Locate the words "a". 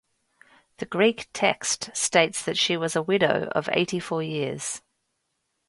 2.95-3.03